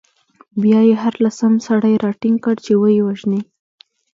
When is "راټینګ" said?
2.05-2.37